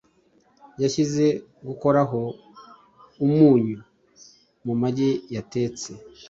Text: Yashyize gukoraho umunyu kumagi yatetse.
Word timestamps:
Yashyize 0.81 1.25
gukoraho 1.67 2.21
umunyu 3.25 3.77
kumagi 4.61 5.09
yatetse. 5.35 5.89